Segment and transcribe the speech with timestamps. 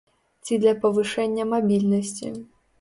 [0.47, 2.37] Ці для павышэння мабільнасці.